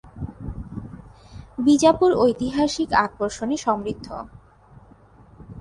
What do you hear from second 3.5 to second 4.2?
সমৃদ্ধ।